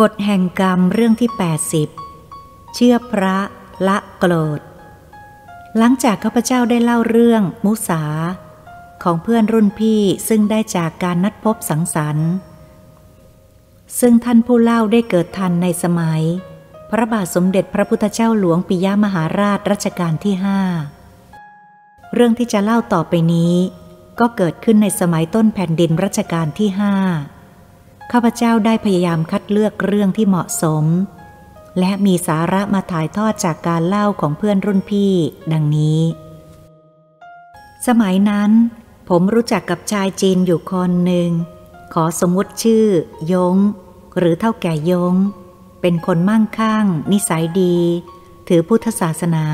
[0.00, 1.30] กฎแห่งกรรมเรื่องที่
[2.02, 3.36] 80 เชื่อพระ
[3.88, 4.60] ละโกรธ
[5.78, 8.02] หลังจากข้าพเจ้าได้เล่าเรื่องมุสา
[9.02, 12.30] ของเพื่อนรุ่นพี่ซึ่งได้จากการนัดพบสังสรรค์
[14.00, 16.22] ซึ่งท่านผู้เล่าได้เกิดทันในสมัย
[16.90, 20.60] พระบาทสมเด็จพระพุทธเจ้าหลวงปิยมหาราชรัชกาลที่ห้า
[22.14, 23.54] เรื่องที่จะเล่าต่อไปนี้
[24.20, 26.94] ก็เกิดขึ้นในสมัยต้นแผ่นดินรัชกาลที่ห้า
[28.12, 30.84] ข้าพเจ้าได้พยายามคัดเลือกเรื่องที่เหมาะสม
[31.78, 35.12] และมีสาระมาถ่ายทอดจากการเล่าของเพื่อนรุ่นพี่
[35.52, 36.00] ดังนี้
[37.86, 38.50] สมัยนั้น
[39.08, 41.30] ผมรู้จักกับชายจีนอยู่คนหนึ่ง
[41.94, 42.86] ขอสมมติชื่อ
[43.32, 43.56] ยง
[44.18, 45.14] หรือเท่าแก่ยง
[45.80, 47.76] เป็นคนมั่งคั่ง นิสัยดี
[48.48, 49.46] ถือพุทธศาสนา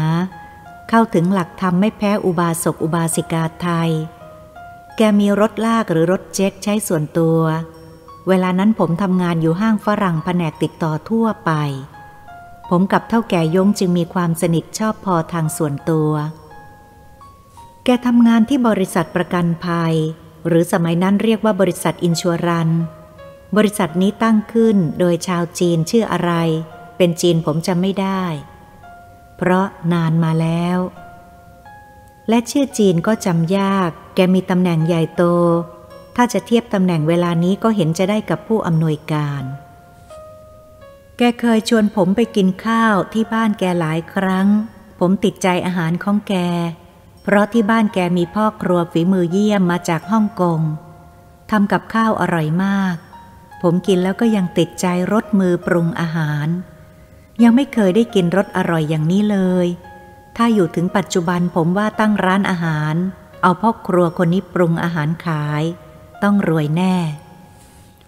[0.89, 3.91] เข้าถึงหลักธรรมไม่แพ้อุบาสกอุบาสิกาไทย
[4.97, 7.41] แกมีรถลากหรือรถเจ็กใช้ส่วนตัว
[8.29, 11.53] เวลานั้นผมทำงานอยู่ห้างฝรั่งแผนกติดต่อทั่วไป
[12.71, 16.11] ผมกับเท่าแก่ยงจึงมีความสนิทชอบพอทางส่วนตัว
[17.85, 19.95] แกทำงานที่บริษัทประกันภัย
[20.47, 22.71] หรือสมัยนั้นเรียกว่าบริษัทอินชัวรัน
[23.57, 26.33] บริษัทนี้ตั้งขึ้นโดยชาวจีนชื่ออะไร
[26.97, 28.23] เป็นจีนผมจำไม่ได้
[29.37, 30.79] เพราะนานมาแล้ว
[32.29, 35.25] และชื่อจีนก็จำยาก แกมีตำแหน่งใหญ่โต
[36.17, 39.43] ถ้าจะเทียบตำแหน่งเวลานี้ก็เห็นจะได้กับผู้อำนวยการ
[41.19, 44.49] แกเคยชวนผมไปกินข้าวที่บ้านแกหลายครั้ง
[45.01, 46.35] ผมติดใจอาหารของแก
[47.23, 50.61] เพราะที่บ้านแกมีพ่อครัวฝีมือเยี่ยมมาจากฮ่องกง
[51.51, 52.97] ทำกับข้าวอร่อยมาก
[53.63, 56.47] ผมกินแล้วก็ยังติดใจรสมือปรุงอาหาร
[57.43, 59.67] ยังไม่เคยได้กินรสอร่อยอย่างนี้เลย
[60.37, 62.95] ถ้าอยู่ถึงปัจจุบันผมว่าตั้งร้านอาหาร
[63.43, 65.63] เอาพ่อครัวคนนี้ปรุงอาหารขาย
[66.23, 66.97] ต้องรวยแน่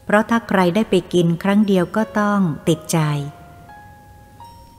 [0.05, 2.99] เพราะถ้าใครได้ไปกินครั้งเดียวก็ต้องติดใจ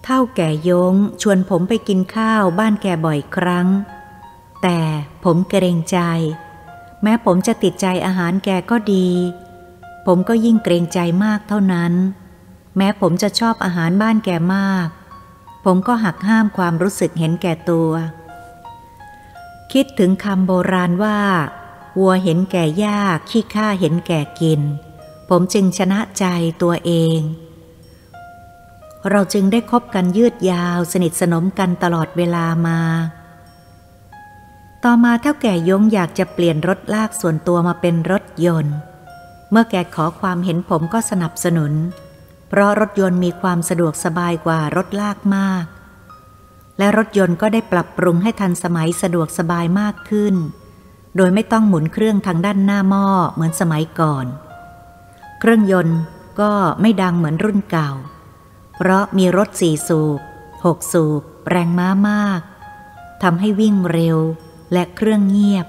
[0.04, 3.68] เท่าแก่ยงชวนผมไปกินข้าวบ้านแกบ่อยครั้ง
[4.64, 4.80] แต่
[5.24, 6.00] ผมเกรงใจ
[7.04, 9.10] แม้ผมจะติดใจอาหารแกก็ดี
[10.06, 11.94] ผมก็ยิ่งเกรงใจมากเท่านั้น
[12.78, 14.88] แม้ผมจะชอบอาหารบ้านแกมาก
[15.66, 17.92] ผมก็หักห้ามความรู้สึกเห็นแก่ตัว
[19.74, 21.20] คิดถึงคำโบราณว่า
[22.00, 23.00] วัวเห็นแก่หญ้า
[23.30, 24.62] ขี้ข้าเห็นแก่กิน
[25.30, 26.26] ผมจึงชนะใจ
[26.62, 27.20] ตัวเอง
[29.10, 32.80] เราจึงได้คบกันยืดยาวสนิทสนมกันตลอดเวลามา
[34.84, 38.76] ต่อมาเท่าแก่ยงอยากจะเปลี่ยนรถลากส่วนตัวมาเป็นรถยนต์
[39.52, 41.74] เมื่อแกขอความเห็นผมก็สนับสนุน
[42.50, 45.66] เพราะรถยนต์มีความสะดวกสบายกว่ารถลากมาก
[46.78, 50.36] และรถยนต์ก็ได้ปรับปรุงให้ทันสมัยสะดวกสบายมากขึ้น
[51.16, 54.26] โดยไม่ต้องหมุนเครื่องทางด้านหน้าหม้อเหมือนสมัยก่อน
[55.40, 56.00] เครื่องยนต์
[56.40, 56.52] ก็
[56.82, 57.92] ไม่ดังเหมือนรุ่นเก่า
[58.78, 60.20] เพราะมีรถสี่สูบ
[60.66, 62.42] หกสูบ แรงม้ามาก
[63.24, 64.18] ทำให้วิ่งเร็ว
[64.74, 65.68] และเครื่องเงียบ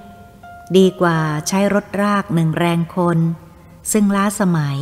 [0.77, 1.19] ดีกว่า
[1.49, 3.19] ใช้รถรากหนึ่งแรงคน
[3.93, 4.79] ซึ่งล้าสมัย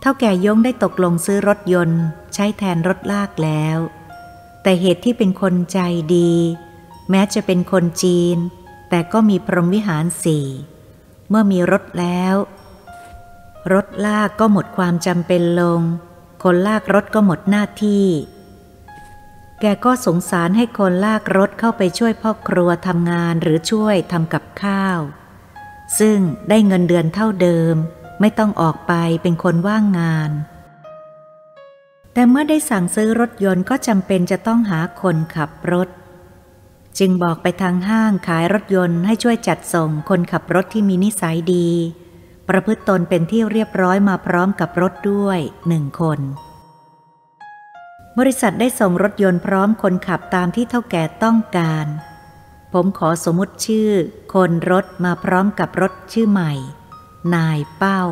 [0.00, 2.02] เท่าแก่ยงได้ตกลงซื้อรถยนต์
[2.34, 3.78] ใช้แทนรถลากแล้ว
[4.62, 5.80] แต่เหตุที่เป็นคนใจ
[6.16, 6.32] ดี
[7.10, 8.36] แม้จะเป็นคนจีน
[8.88, 10.46] แต่ก็มีพรหมวิหารสี่
[11.28, 12.34] เมื่อมีรถแล้ว
[13.72, 15.80] รถลากก็หมดความจำเป็นลง
[16.42, 18.06] คนลากรถก็หมดหน้าที่
[19.60, 25.00] แกก็สงสารให้คนลากรถเข้าไปช่วยพ่อครัวทำงานหรือช่วยทำกับข้าว
[25.98, 27.74] ซึ่งได้เงินเดือนเท่าเดิม
[28.20, 30.30] ไม่ต้องออกไปเป็นคนว่างงาน
[32.12, 35.88] แต่เมื่อได้สั่งซื้อรถยนต์ก็จำเป็นจะต้องหาคนขับรถ
[36.98, 41.68] จึงบอกไปทางห้างขายรถยนต์ให้ช่วยจัดส่งคนขับรถที่มีนิสัยดี
[42.48, 46.20] ประพฤติตนเป็นที่เรียบร้อยมาพร้อมกับรถด้วยหนึ่งคน
[48.18, 51.86] บริษัทได้ส่งรถยนต์พร้อมคนขับตามที่เท่าแก่ต้องการ
[52.72, 53.90] ผมขอสมมติชื่อ
[54.34, 56.52] คนรถมาพร้อมกับรถชื่อใหม่
[57.34, 58.02] นายเป้า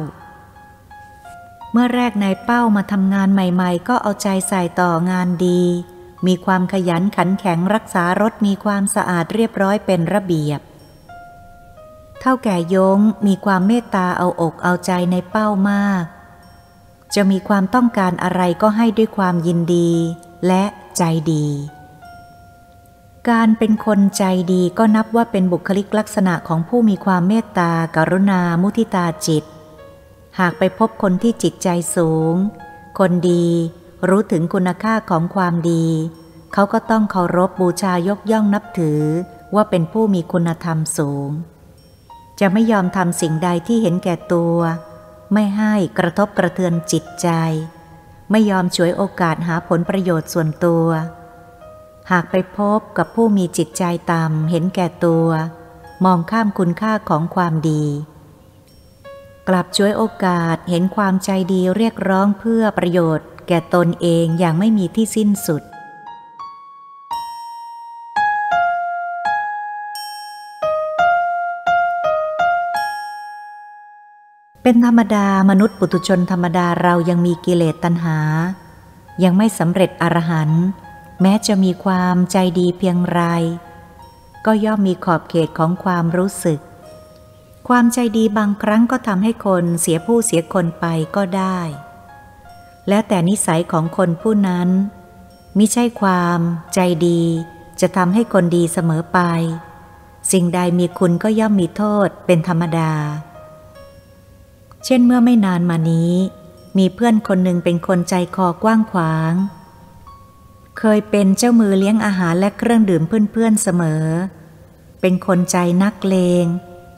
[1.72, 5.62] เมื่อแรกนายเป้ามาทำงานใหม่ ๆ ก็เอาใจใส่ต่องานดี
[6.26, 10.60] มีความขยันขันแข็งรักษารถมีความสะอาดเรียบร้อยเป็นระเบียบ
[12.20, 16.04] เท่าแก่ยงมีความเมตตาเอาอกเอาใจในเป้ามาก
[17.14, 19.90] จะมีความต้องการอะไรก็ให้ด้วยความยินดี
[20.46, 20.64] และ
[20.96, 21.02] ใจ
[21.32, 21.46] ดี
[23.30, 29.44] การเป็นคนใจดีก็นับว่าเป็นบุคลิกลักษณะของผู้มีความเมตตากรุณา มุทิตาจิต
[30.38, 32.34] หากไปพบคนที่จิตใจสูง
[32.98, 33.48] คนดี
[34.08, 35.86] รู้ถึงคุณค่าของความดี
[36.52, 39.02] เขาก็ต้องเคารพบบูชายกย่องนับถือ
[39.54, 41.30] ว่าเป็นผู้มีคุณธรรมสูง
[42.40, 44.56] จะไม่ยอมทำสิ่งใดที่เห็นแก่ตัว
[45.32, 47.28] ไม่ให้กระทบกระเทือนจิตใจ
[48.30, 50.86] ไม่ยอมฉวยโอกาสหาผลประโยชน์ส่วนตัว
[52.10, 55.28] หากไปพบกับผู้มีจิตใจต่ำเห็นแก่ตัว
[56.04, 57.84] มองข้ามคุณค่าของความดี
[59.48, 65.62] กลับช่วยโอกาสเห็นความใจดีเรียกร้องเพื่อประโยชน์ แก่ตนเองอย่างไม่มีที่สิ้นสุด
[74.62, 78.18] เป็นธรรมดามนุษย์ปุถุชนธรรมดาเรายังมีกิเลสตัณหา
[79.24, 80.64] ยังไม่สำเร็จอรหันต์
[81.22, 83.20] แม้จะมีความใจดีเพียงไร
[84.46, 86.60] ก็ย่อมมีขอบเขตของความรู้สึก
[87.68, 91.60] ความใจดีบางครั้งก็ทำให้คนเสียผู้เสียคนไปก็ได้
[92.88, 94.68] แล้วแต่นิสัยของคนผู้นั้น
[95.58, 96.40] มิใช่ความ
[96.74, 97.22] ใจดี
[97.80, 99.18] จะทำให้คนดีเสมอไป
[100.32, 102.92] สิ่งใดมีคุณก็ย่อมมีโทษเป็นธรรมดา
[104.84, 106.12] เช่นเมื่อไม่นานมานี้
[106.78, 109.32] มีเพื่อนคนหนึ่งเป็นคนใจคอกว้างขวาง
[110.78, 114.04] เคยเป็นเจ้ามือเลี้ยงอาหารและเครื่องดื่มเพื่อนๆเสมอ
[115.00, 116.44] เป็นคนใจนักเลง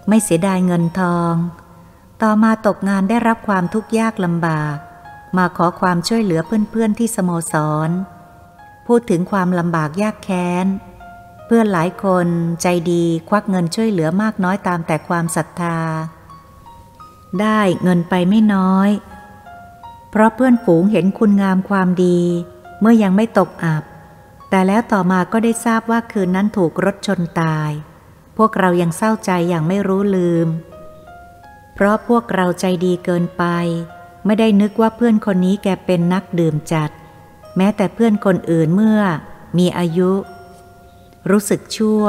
[0.09, 1.35] ไม่เสียดายเงินทอง
[2.23, 4.77] ต่อมาตกงานได้รับความทุกข์ยากลำบาก
[5.37, 7.55] มาขอความช่วยเหลือเพื่อนๆที่สโมส
[7.89, 7.91] ร
[8.87, 10.67] พูดถึงความลำบากยากแค้น
[11.47, 12.27] เพื่อนหลายคน
[12.63, 15.79] ใจดีควักเงินช่วยเหลือมากน้อยตามแต่ความศรัทธา
[17.41, 18.91] ได้เงินไปไม่น้อย
[20.11, 22.21] เพราะเพื่อนฝูงเห็นคุณงามความดี
[22.81, 23.85] เมื่อยังไม่ตกอับ
[24.51, 27.71] แต่แล้วต่อมาก็ได้ทราบว่าคืนนั้นถูกรถชนตาย
[28.37, 30.49] พวกเรายังเศร้าใจอย่างไม่รู้ลืม
[31.75, 33.45] เพราะพวกเราใจดีเกินไป
[34.25, 36.91] ไม่ได้นึกว่าเพื่อนคนนี้แกเป็นนักดื่มจัด
[37.57, 39.01] แม้แต่เพื่อนคนอื่นเมื่อ
[39.59, 40.13] มีอายุ
[41.31, 42.05] รู้สึกชั่ว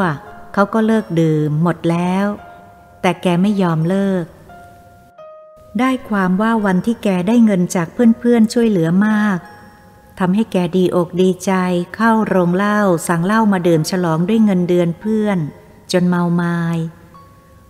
[0.53, 2.25] เขาก็เลิกดื่มหมดแล้ว
[3.01, 4.25] แต่แกไม่ยอมเลิก
[5.79, 9.37] ได้ความว่าวันที่แกได้เงินจากเพื่อนๆช่วยเหลือมาก
[10.19, 11.51] ทำให้แกดีอกดีใจ
[11.95, 15.37] เข้าโรงเหล้าสั่งเหล้ามาดื่มฉลองด้วยเงินเดือนเพื่อน
[15.91, 16.61] จนเมาไมา้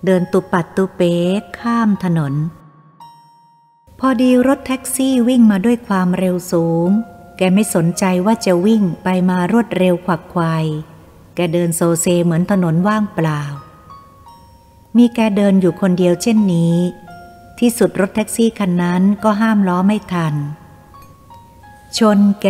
[0.05, 1.17] เดินตุปัดตุเป๋
[1.59, 2.33] ข้ามถนน
[4.01, 6.89] พอดีรถแท็กซี่วิ่งมาด้วยความเร็วสูง
[7.37, 10.65] แกไม่สนใจว่าจะวิ่งไปมารวดเร็วขวักไขว่
[11.35, 13.41] แกเดินโซเซเหมือนถนนว่างเปล่า
[14.97, 16.75] มีแกเดินอยู่คนเดียวเช่นนี้
[17.59, 20.35] ที่สุดรถแท็กซี่คันนั้นก็ห้ามล้อไม่ทัน
[21.97, 22.47] ชนแก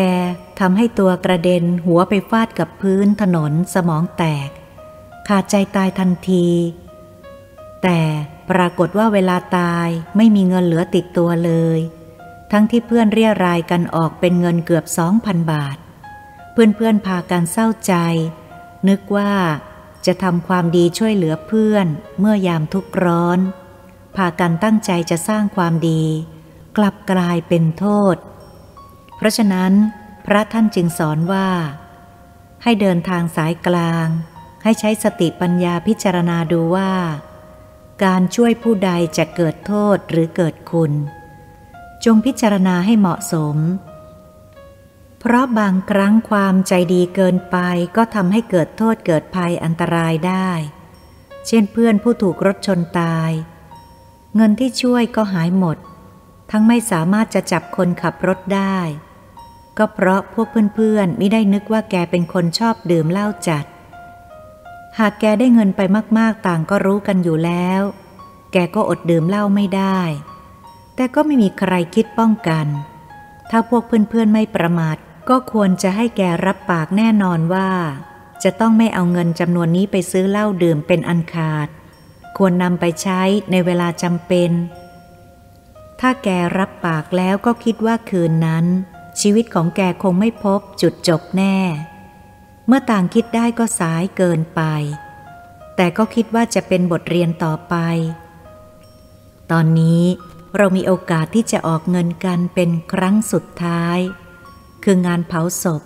[0.59, 4.49] ทำให้ตัวกระเด็นหัวไปฟาดกับพื้นถนนสมองแตก
[5.27, 6.47] ขาดใจตายทันที
[7.83, 7.99] แต่
[8.51, 11.79] ปรากฏว่าเวลาตายไม่มีเงินเหลือติดตัวเลย
[12.51, 15.77] ทั้งที่เพื่อนเรียรายกันออกเป็นเงินเกือบสองพันบาท
[16.53, 17.93] เพื่อนๆพากันเศร้าใจ
[18.87, 19.33] นึกว่า
[20.05, 21.87] จะทำความดีช่วยเหลือเพื่อน
[22.19, 23.39] เมื่อยามทุกข์ร้อน
[24.15, 26.03] พากันตั้งใจจะสร้างความดี
[26.77, 28.15] กลับกลายเป็นโทษ
[29.17, 29.73] เพราะฉะนั้น
[30.25, 31.47] พระท่านจึงสอนว่า
[32.63, 34.07] ให้เดินทางสายกลาง
[34.63, 36.91] ให้ใช้สติปัญญาพิจารณาดูว่า
[38.03, 40.91] การช่วยผู้ใดจะเกิดโทษหรือเกิดคุณ
[42.05, 43.57] จงพิจารณาให้เหมาะสม
[45.19, 47.57] เพราะบางครั้งความใจดีเกินไป
[47.95, 50.51] ก็ทำให้เกิดโทษเกิดภัยอันตรายได้
[51.47, 53.31] เช่นเพื่อนผู้ถูกรถชนตาย
[54.35, 55.77] เงินที่ช่วยก็หายหมด
[56.51, 58.79] ทั้งไม่สามารถจะจับคนขับรถได้
[59.77, 63.65] ก็เพราะพวกเพื่อนๆไม่ได้นึกว่าแกเป็นคนชอบดื่มเหล้าจัด
[64.99, 65.81] หากแกได้เงินไป
[66.17, 67.81] มากๆต่างก็รู้กันอยู่แล้ว
[68.51, 69.99] แกก็อดดื่มเหล้าไม่ได้
[70.95, 72.67] แต่ก็ไม่มีใครคิดป้องกัน
[73.49, 74.97] ถ้าพวกเพื่อนๆไม่ประมาท
[75.29, 77.69] ก็ควรจะให้แกรับปากแน่นอนว่า
[78.43, 81.67] จะต้องไม่เอาเงินจำนวนนี้ไปซื้อเหล้าดื่มเป็นอันขาด
[82.37, 84.51] ควรนำไปใช้ในเวลาจำเป็น
[85.99, 88.65] ถ้าแกรับปากแล้วก็คิดว่าคืนนั้น
[89.21, 91.57] ชีวิตของแกคงไม่พบจุดจบแน่
[92.71, 94.61] เมื่อต่างคิดได้ก็สายเกินไป
[95.75, 97.75] แต่ก็คิดว่าจะเป็นบทเรียนต่อไป
[99.51, 100.03] ตอนนี้
[100.57, 103.97] เรามีโอกาสที่จะออกเงินกันเป็นครั้งสุดท้าย
[104.83, 105.81] คืองานเผาศพ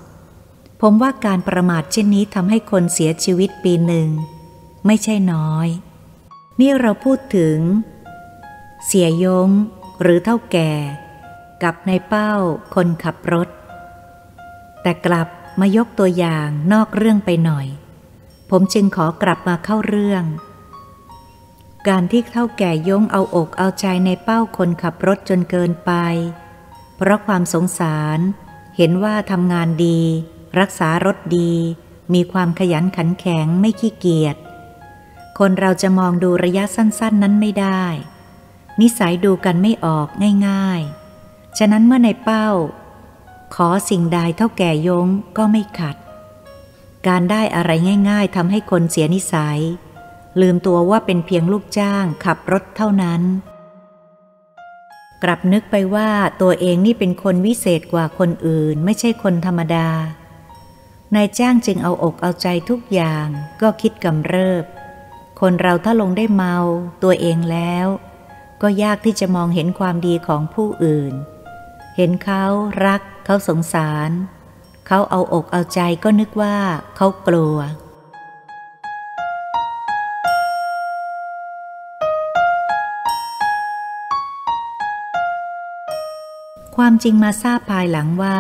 [0.82, 4.10] ผมว่าการประมาทเช่นนี้ทำให้คนเสียชีวิตปีหนึ่ง
[4.86, 5.68] ไม่ใช่น้อย
[6.60, 7.58] นี่เราพูดถึง
[8.86, 9.50] เสียยง
[10.02, 10.72] หรือเท่าแก่
[11.64, 12.34] กับในเป้า
[12.76, 13.50] คนขับรถ
[14.82, 15.28] แต่กลับ
[15.60, 17.68] มายกตัวอย่างนอกเรื่องไปหน่อย
[18.50, 20.24] ผมจึงขอกลับมาเข้าเรื่อง
[21.88, 25.92] การที่เท่าแก่ยงเอาอกเอาใจในเป้าคนขับรถจนเกินไป
[26.98, 28.20] เพราะความสงสาร
[28.78, 30.00] เห็นว่าทำงานดี
[30.60, 31.54] รักษารถดี
[32.14, 34.36] มีความขยันขันแข็งไม่ขี้เกียจ
[35.40, 37.84] คนเราจะมองดูระยะสั้น ๆ นั้นไม่ได้
[38.82, 40.08] นิสัยดูกันไม่ออก
[40.48, 40.82] ง่าย
[41.20, 42.50] ๆ ฉะนั้นเมื่อในเป้า
[43.56, 45.08] ขอสิ่งใดเท่าแก่ยง
[45.38, 45.96] ก็ไม่ขัด
[47.08, 47.72] การได้อะไร
[48.10, 49.60] ง่ายๆทำให้คนเสียนิสัย
[50.42, 53.22] ลืมตัวว่าเป็นเพียงลูกจ้างขับรถเท่านั้น
[55.24, 56.10] กลับนึกไปว่า
[56.42, 59.90] ตัวเองนี่เป็นคนวิเศษกว่าคนอื่น ไม่ใช่คนธรรมดา
[61.16, 63.28] นายจ้างจึงเอาอกเอาใจทุกอย่าง
[63.62, 64.66] ก็คิดกำเริบ
[65.40, 66.58] คนเราถ้าลงได้เมา
[67.04, 67.88] ตัวเองแล้ว
[68.62, 71.14] ก็ยากที่จะมองเห็นความดีของผู้อื่น
[71.98, 72.46] เห็นเขา
[72.86, 74.10] รักเขาสงสาร
[74.88, 76.58] เขาเอาอกเอาใจก็นึกว่า
[76.96, 77.58] เขากลัว
[86.76, 88.40] ความจริงมาทราบภายหลังว่า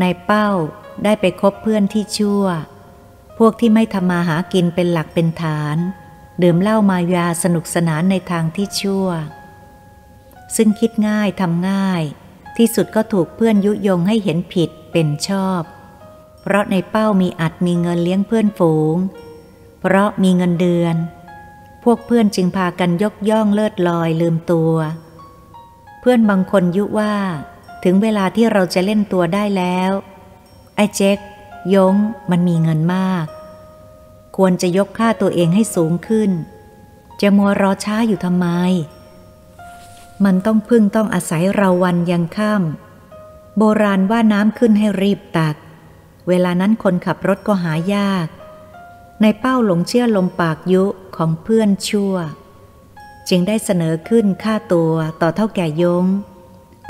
[0.00, 0.48] ในเป้า
[1.04, 2.44] ได้ไปคบเพื่อนที่ชั่ว
[3.38, 5.76] พวกที่ไม่ทำมาหากินเป็นหลักเป็นฐาน
[6.42, 9.08] ดื่มเหล้ามายาสนุกสนานในทางที่ชั่ว
[10.56, 12.02] ซึ่งคิดง่ายทำง่าย
[12.58, 15.62] ที่สุดก็ถูกเพื่อนยุยงให้เห็นผิดเป็นชอบ
[16.42, 18.96] เพราะในเป้ามีอัดมีเงินเลี้ยงเพื่อนฝูง
[19.80, 20.96] เพราะมีเงินเดือน
[21.84, 24.74] พวกเพื่อนจึงพากันยกย่องเลิศลอยลืมตัว
[26.00, 27.14] เพื่อนบางคนยุว่า
[27.84, 29.92] ถึงเวลาที่เราจะเล่นตัวได้แล้ว
[30.76, 31.18] ไอ้เจ๊ก
[31.74, 31.94] ยง
[32.30, 33.26] มันมีเงินมาก
[34.36, 36.30] ควรจะยกค่าตัวเองให้สูงขึ้น
[37.20, 38.46] จะมัวรอช้าอยู่ทำไม
[40.24, 45.56] มันต้องพึ่งต้องอาศัยเราวันยังค่ำโบราณว่าน้ำขึ้นให้รีบตัก
[46.28, 48.26] เวลานั้นคนขับรถก็หายาก
[49.22, 50.84] ในเป้าหลงเชื่อลมปากยุ
[51.16, 52.14] ของเพื่อนชั่ว
[53.28, 56.06] จึงได้เสนอขึ้นค่าตัวต่อเท่าแก่ยง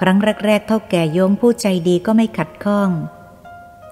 [0.01, 2.91] ครั้งแรกๆเท่าแก่ยงผู้ใจดีก็ไม่ขัดข้อง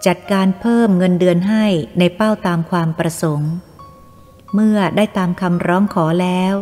[0.07, 1.65] จัดการเพิ่มเงินเดือนให้
[1.99, 3.53] ในเป้าตามความประสงค์
[4.55, 6.55] เมื่อได้ตามคำร้องขอแล้ว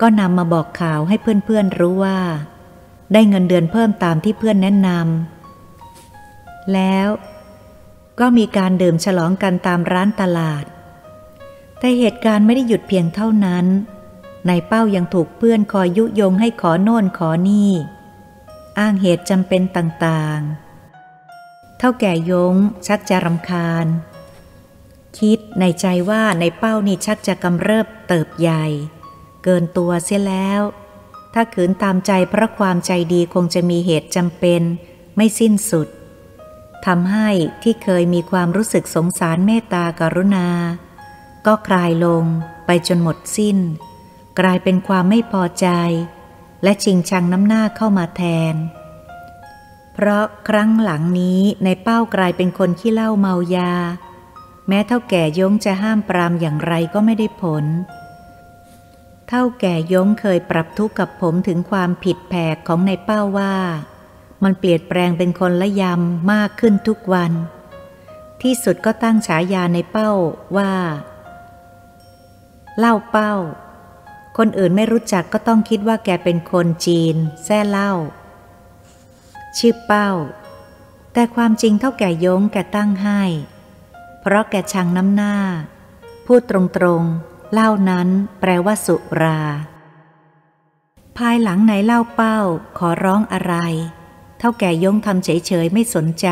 [0.00, 2.18] ก็นำมาบอกข่าวให้เพื่อนๆรู้ว่า
[3.12, 7.08] ได้เงินเดือนเพิ่มตามที่เพื่อนแนะนำแล้ว
[8.20, 10.64] ก็มีการดื่มฉลองกันตามร้านตลาด
[11.78, 13.66] แต่เหตุการณ์ไม่ได้หยุดเพียงเท่านั้น
[14.48, 17.72] นายเป้ายังถูกเพื่อนคอยยุยงให้ขอโน่นขอนี่
[18.78, 22.54] อ้างเหตุจำเป็นต่างๆ เท่าแก่ยง
[22.86, 23.86] ชักจะรำคาญ
[25.18, 28.64] คิดในใจว่าในเป้านี่ชักจะกำเริบเติบใหญ่
[29.44, 30.60] เกินตัวเสียแล้ว
[31.34, 34.62] ถ้าขืนตามใจเพราะความใจดีคงจะมีเหตุจำเป็น
[35.16, 35.88] ไม่สิ้นสุด
[36.86, 37.28] ทำให้
[37.62, 40.48] ที่เคยมีความรู้สึกสงสารเมตตากรุณา
[41.46, 42.24] ก็คลายลง
[42.66, 43.58] ไปจนหมดสิ้น
[44.40, 45.68] กลายเป็นความไม่พอใจ
[46.62, 48.54] และชิงชังน้ำหน้าเข้ามาแทน
[49.94, 53.72] เพราะครั้งหลังนี้ในเป้ากลายเป็นคนขี้เล้าเมายา
[54.68, 57.64] แม้เท่าแก่ยงจะห้ามปรามอย่างไรก็ไม่ได้ผล
[59.28, 63.54] เท่าแก่ยงเคยปรับทุกข์กับผมถึงความผิดแผกของในเป้าว่า
[64.42, 67.32] มันเปลี่ยนแปลงเป็นคนละยำมากขึ้นทุกวัน
[68.42, 70.10] ที่สุดก็ตั้งฉายาในเป้า
[70.56, 70.72] ว่า
[72.78, 73.34] เล่าเป้า
[74.38, 77.92] คนอื่นไม่รู้จักก็ต้องคิดว่าแกเป็นคนจีน แซ่เล่า
[79.58, 80.10] ชื่อเป้า
[81.12, 83.22] แต่ความจริงเท่าแก่ยงแกตั้งให้
[84.20, 85.34] เพราะแกชังน้ำหน้า
[86.26, 88.08] พูดตรงๆ เล่านั้น
[88.40, 89.40] แปลว่าสุรา
[91.16, 92.38] ภายหลังไหนเล่าเป้า
[92.78, 93.54] ขอร้องอะไร
[94.38, 96.28] เท่าแก่ยงทำเฉยๆไม่สนใจ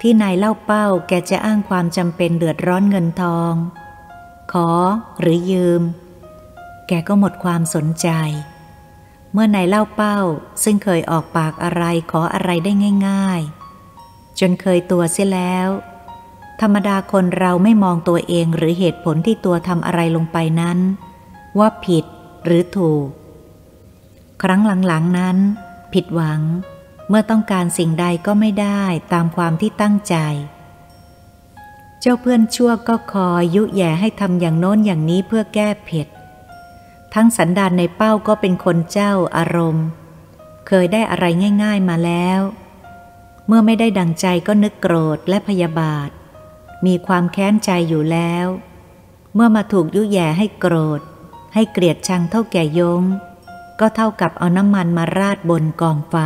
[0.00, 3.54] ที่นายเล่าเป้าแกจะอ้างความจำเป็นเดือดร้อนเงินทอง
[4.52, 4.70] ขอ
[5.20, 5.82] หรือยืม
[6.88, 8.08] แกก็หมดความสนใจ
[9.32, 10.18] เมื่อนายเล่าเป้า
[10.62, 12.72] ซึ่งเคยออกปากอะไรขออะไรได้
[13.08, 13.40] ง่าย
[13.90, 15.68] ๆ จนเคยตัวเสียแล้ว
[16.60, 20.78] ธรรมดาคนเราไม่มองตัวเองหรือเหตุผลที่ตัวทำอะไรลงไปนั้น
[21.58, 22.04] ว่าผิด
[22.44, 23.08] หรือถูก
[24.42, 25.36] ครั้งหลังๆนั้น
[25.92, 26.40] ผิดหวัง
[27.08, 28.82] เมื่อต้องการสิ่งใดก็ไม่ได้
[29.12, 30.16] ตามความที่ตั้งใจ
[32.00, 36.08] เจ้าเพื่อนชั่วก็คอยยุแย่ให้ทำอย่างโน้นอย่างนี้เพื่อแก้เผ็ด
[37.14, 39.86] ทั้งสันดานในเป้าก็เป็นคนเจ้าอารมณ์
[40.68, 41.24] เคยได้อะไร
[41.62, 42.40] ง่าย ๆมาแล้ว
[43.46, 46.10] เมื่อไม่ได้ดังใจก็นึกโกรธและพยาบาท
[46.86, 48.46] มีความแค้นใจอยู่แล้ว
[49.34, 51.00] เมื่อมาถูกยุแย่ให้โกรธ
[51.54, 53.02] ให้เกลียดชังเท่าแก่ยง
[53.80, 56.16] ก็เท่ากับเอาน้ำมันมาราดบนกองไฟ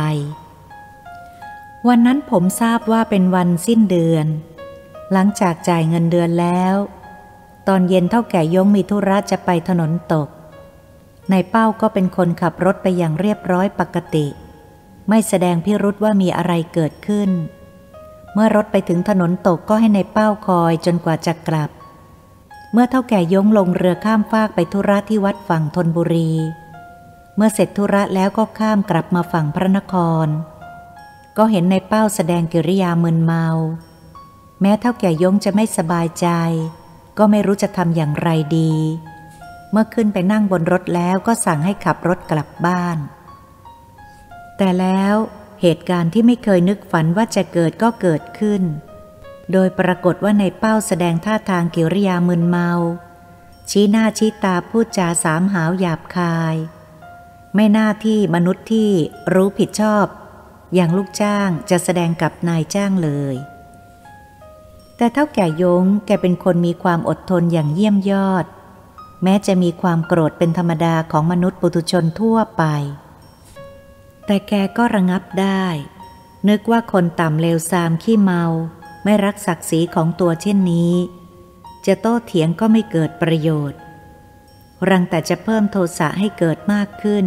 [1.87, 4.27] วันนั้นผมทราบว่าเป็นวันสิ้นเดือน
[5.11, 6.75] หลังจากจ่ายเงินเดือนแล้ว
[7.67, 10.29] ตอนเย็นเท่าแก่ยงมีธุระจะไปถนนตก
[11.31, 14.27] นายเป้าก็เป็นคนขับรถไปอย่างเรียบร้อยปกติ
[15.09, 17.29] ไม่แสดงพิรุษว่ามีอะไรเกิดขึ้น
[18.33, 21.69] เมื่อรถไปถึงถนนตกก็ให้ในเป้าคอยจนกว่าจะกลับ
[22.73, 26.31] เมื่อเท่าแก่ยงลงเรือข้ามฟากไปธุระที่วัดฝั่งธนบุรี
[27.35, 29.95] เมื่อเสร็จธุระแล้วก็ข้ามกลับมาฝั่งพระนค
[30.25, 30.27] ร
[31.37, 33.47] ก็เห็นในเป้าแสดงกิริยามึนเมา
[34.61, 36.27] แม้เท่าแก่ยงจะไม่สบายใจ
[37.17, 38.73] ก็ไม่รู้จะทำอย่างไรดี
[39.71, 42.97] เมื่อขึ้นไปนั่งบนรถแล้วก็สั่งให้ขับรถกลับบ้าน
[44.57, 45.15] แต่แล้ว
[45.61, 48.63] เหตุการณ์ที่ไม่เคยนึกฝันว่าจะเกิดก็เกิดขึ้น
[49.51, 52.71] โดยปรากฏว่าในเป้าแสดงท่าทางกิริยามึนเมา
[53.69, 56.55] ชี้หน้าชี้ตาพูดจาสามหาวหยาบคาย
[57.55, 58.91] ไม่น่าที่มนุษย์ที่
[59.33, 60.05] รู้ผิดชอบ
[60.73, 63.35] อย่างลูกจ้างจะแสดงกับนายจ้างเลย
[64.97, 68.45] แต่เท่าแก่ยงแกเป็นคนมีความอดทนอย่างเยี่ยมยอด
[69.23, 72.63] แม้จะมีความโกรธเป็นธรรมดาของมนุษย์ปุถุชนทั่วไป
[74.31, 75.65] แต่แกก็ระงับได้
[76.49, 78.43] นึกว่าคนต่ำเลวทรามขี้เมา
[79.03, 80.93] ไม่รักศักดิ์ศรีของตัวเช่นนี้
[81.85, 83.79] จะโต้เถียงก็ไม่เกิดประโยชน์
[84.89, 87.25] รังแต่จะเพิ่มโทสะให้เกิดมากขึ้น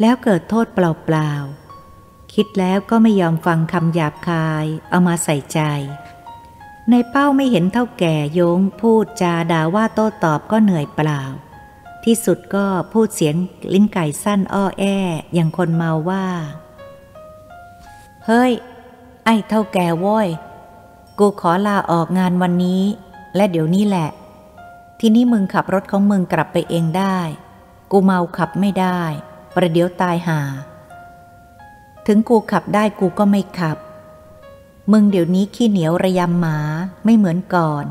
[0.00, 5.60] แล้วเกิดโทษเปล่าๆ คิดแล้วก็ไม่ยอมฟังคำหยาบคายเอามาใส่ใจ
[6.90, 11.22] ในเป้าไม่เห็นเท่าแก่โยงพูดจาด่าว่าโต้ตอบก็เหนื่อยเปล่า
[12.04, 13.36] ที่สุดก็พูดเสียง
[13.72, 14.84] ลิ้นไก่สั้นอ้อแอ
[15.34, 16.26] อย่างคนเมาว่า
[18.26, 18.52] เฮ้ย
[19.24, 20.28] ไอ้เท่าแก่ว้ย
[21.18, 22.82] กูขอลาออกงานวันนี้
[23.36, 24.08] และเดี๋ยวนี้แหละ
[25.00, 27.18] ทีนี้มึงขับรถของมึงกลับไปเองได้
[27.90, 29.00] กูเมาขับไม่ได้
[29.54, 30.40] ประเดี๋ยวตายหา
[32.06, 33.78] ถึงกูขับได้กูก็ไม่ขับ
[34.92, 36.58] มึงเดี๋ยวนี้ขี้เหนียวระยำหมา
[37.04, 37.84] ไม่เหมือนก่อน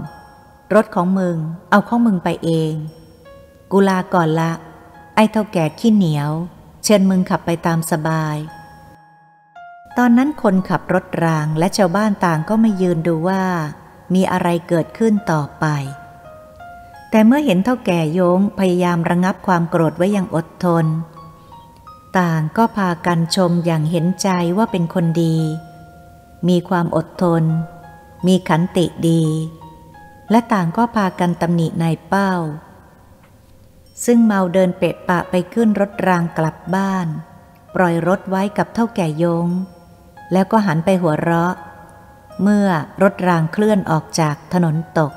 [0.73, 1.37] รถของมึง
[1.69, 2.73] เอาของมึงไปเอง
[3.71, 4.51] กูลาก่อนละ
[5.15, 6.31] ไอ้เท่าแก่ขี้เหนียว
[6.83, 8.37] เชิญมึงขับไปตามสบาย
[9.97, 13.43] ตอนนั้นคนขับรถรางและชาวบ้านต่างก็มายืนดูว่า
[14.13, 15.65] มีอะไรเกิดขึ้นต่อไป
[17.09, 20.85] แต่เมื่อเห็นเท่าแก่โยงพยายามระงับความโกรธไว้อย่างอดทน
[22.19, 25.37] ต่างก็พากันชมอย่างเห็นใจว่าเป็นคนดี
[26.47, 27.43] มีความอดทน
[28.27, 29.23] มีขันติดี
[30.31, 32.33] และต่างก็พากันตำหนินายเป้า
[34.05, 37.07] ซึ่งเมาเดินเปะปะไปขึ้นรถรางกลับบ้าน
[37.75, 39.47] ปล่อยรถไว้กับเท่าแก่ยง
[40.31, 41.53] แล้วก็หันไปหัวเราะ
[42.41, 42.67] เมื่อ
[43.01, 45.13] รถรางเคลื่อนออกจากถนนตก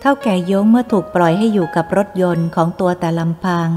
[0.00, 3.70] เท่าแก่ยงเมื่อถูกปล่อยให้อยู่กับรถยนต์ของตัวแต่ลำพัง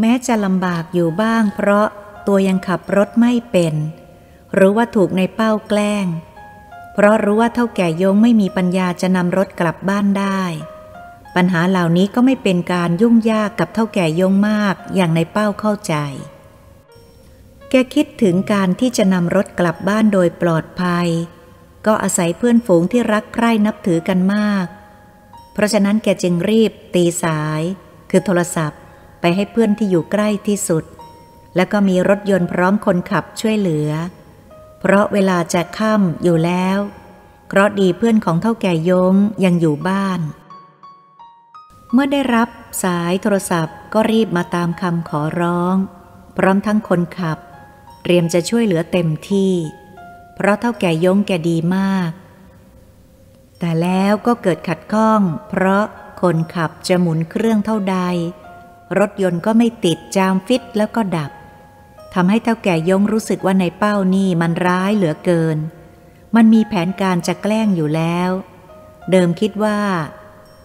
[0.00, 1.86] แม้จะลำบากอยู่บ้างเพราะ
[2.26, 3.74] ตัวยังขับรถไม่เป็น
[4.58, 6.06] รู้ว่าถูกในเป้าแกล้ง
[6.94, 10.42] เพราะรู้ว่าเท่าแก่ยงไม่มีปัญญาจะนำรถกลับบ้านได้
[11.36, 15.94] ปัญหาเหล่านี้ก็ไม่เป็นการยุ่งยากกับเท่าแก่ยงมากอย่างในเป้าเข้าใจ
[17.70, 21.08] แกคิดถึงการที่จะนำรถกลับบ้านโดยปลอดภัย
[21.86, 24.66] ก็อาศัยเพื่อนฝูงที่รักใคร่นับถือกันมาก
[25.52, 27.62] เพราะฉะนั้นแกจึงรีบตีสาย
[28.10, 28.80] คือโทรศัพท์
[29.20, 30.84] ไปให้เพื่อนที่อยู่ใกล้ที่สุด
[31.56, 33.90] แล้วก็มีรถยนต์พร้อมคนขับช่วยเหลือ
[34.84, 36.78] เพราะเวลาจะค่ำอยู่แล้ว
[37.48, 39.14] เพราะดีเพื่อนของเท่าแก่ยง
[39.44, 40.20] ยังอยู่บ้าน
[41.92, 42.48] เมื่อได้รับ
[42.82, 45.76] สายโทรศัพท์ก็รีบมาตามคำขอร้อง
[46.36, 47.38] พร้อมทั้งคนขับ
[48.02, 49.52] เตรียมจะช่วยเหลือเต็มที่
[50.34, 52.10] เพราะเท่าแก่ยงแกดีมาก
[53.58, 55.84] แต่แล้วก็เกิดขัดข้อง เพราะ
[56.22, 57.98] คนขับจะหมุนเครื่องเท่าใด
[58.98, 61.30] รถยนต์ก็ไม่ติดจามฟิตแล้วก็ดับ
[62.14, 65.58] ทำให้เท่าแก่ยงรู้สึกว่าในเป้านี่มันร้ายเหลือเกิน
[66.36, 68.30] มันมีแผนการจะแกล้งอยู่แล้ว
[69.10, 69.80] เดิมคิดว่า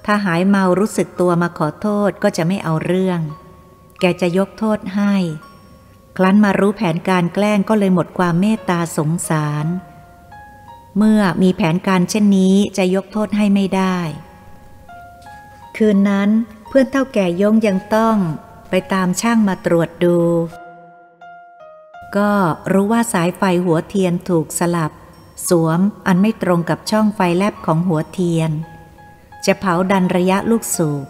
[0.05, 3.19] ถ้าหายเมารู้สึกตัวมาขอโทษก็จะไม่เอาเรื่อง
[3.99, 5.15] แกจะยกโทษให้
[6.17, 9.65] ครั้นมารู้แผนการแกล้งก็เลยหมดความเมตตาสงสาร
[10.97, 13.97] เมื่อมีแผนการเช่นนี้จะยกโทษให้ไม่ได้
[15.77, 16.29] คืนนั้น
[16.67, 18.17] เพื่อนเท่าแก่ยงยังต้อง
[18.69, 20.17] ไปตามช่างมาตรวจดู
[22.17, 22.31] ก็
[22.71, 24.91] รู้ว่าสายไฟหัวเทียนถูกสลับ
[25.49, 28.51] สวมอันไม่ตรงกับช่องไฟแลบของหัวเทียน
[29.45, 31.05] จะเผาดันระยะลูกสูบ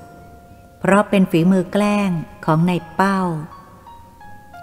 [0.80, 2.10] เพราะเป็นฝีมือแกล้ง
[2.46, 3.20] ของในเป้า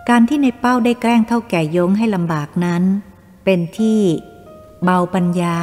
[0.09, 2.83] การที่ในเป้าได้แกล้งเท่าแก่ยงให้ลำบากนั้น
[3.45, 4.01] เป็นที่
[4.85, 5.59] เบาปัญญา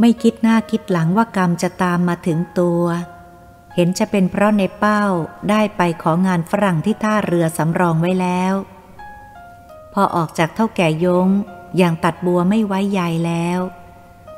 [0.00, 2.82] ไม่คิดหน้าคิดหลังว่ากรรมจะตามมาถึงตัว
[3.74, 5.02] เห็นจะเป็นเพราะในเป้า
[5.50, 8.54] ได้ไปของานฝรั่งที่ท่าเรือสำรองไว้แล้ว
[9.98, 11.28] พอออกจากเท่าแก่ยง
[11.76, 13.60] อย่างตัดบัวไม่ไว้ใยแล้ว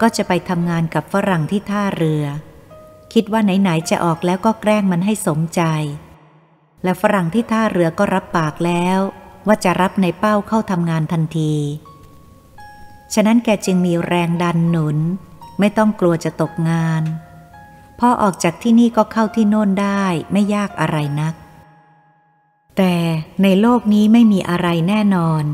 [0.00, 2.24] ก็จะไปทำงานกับฝรั่งที่ท่าเรือ
[3.12, 5.62] คิดว่าไหนๆจะออกแล้วก็แกล้งมันให้สมใจ
[6.84, 8.98] และฝรั่งที่ท่าเรือก็รับปากแล้ว
[9.46, 11.54] ว่าจะรับในเป้าเข้าทำงานทันที
[13.14, 14.98] ฉะนั้นแกจึงมีแรงดันหนุน
[15.58, 17.02] ไม่ต้องกลัวจะตกงาน
[17.98, 21.34] พอออกจากที่นี่ก็เข้าที่โน่นได้ไม่ยากอะไรนัก
[22.78, 22.96] แต่
[23.42, 25.44] ในโลกนี้ไม่มีอะไรแน่นอน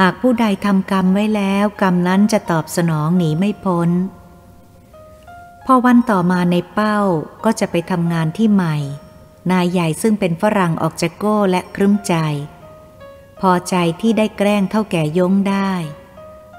[0.00, 3.90] หากผู้ใดทำกรรมไว้แล้วกรรมนั้นจะตอบสนองหนีไม่พ้น
[5.66, 6.98] พอวันต่อมาในเป้า
[7.44, 8.76] ก็จะไปทำงานที่ใหม่
[9.50, 12.14] นายใหญ่ซึ่งเป็นฝรั่งออกจากโก้และครึ้มใจ
[13.40, 15.72] พอใจที่ได้แกล้งเท่าแก่ยงได้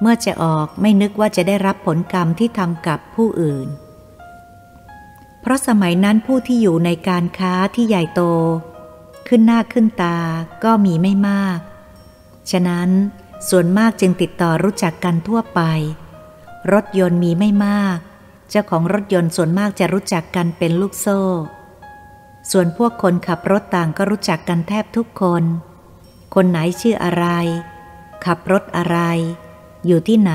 [0.02, 3.67] เมื่อจะออกไม่นึกว่าจะได้รับผลกรรมที่ทำกับผู้อื่น
[5.41, 8.23] เพราะสมัยนั้นผู้ที่อยู่ในการค้าที่ใหญ่โต
[9.27, 10.17] ขึ้นหน้าขึ้นตา
[10.63, 11.59] ก็มีไม่มาก
[12.51, 12.89] ฉะนั้น
[13.49, 15.61] ส่วนมากจึงติดต่อรู้จักกันทั่วไป
[16.73, 17.97] รถยนต์มีไม่มาก
[18.49, 21.21] เจ้าของรถยนต์ส่วนมากจะรู้จักกันเป็นลูกโซ่
[22.51, 25.43] ส่วนพวกคนขับรถต่างก็รู้จักกันแทบทุกคน
[26.35, 27.27] คนไหนชื่ออะไร
[28.25, 28.99] ขับรถอะไร
[29.85, 30.33] อยู่ที่ไหน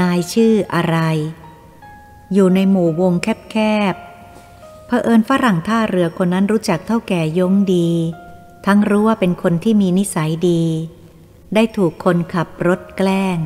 [0.00, 0.98] นายชื่ออะไร
[2.32, 3.58] อยู่ในหมู่วงแค
[3.92, 3.94] บ
[4.94, 7.90] ผอิญฝรั่งท่าเรือคนนั้นรู้จักเท่าแก่ยงดี
[8.66, 10.64] ทั้งรู้ว่าเป็นคนที่มีนิสัยดี
[11.54, 13.38] ได้ถูกคนขับรถแกล้ง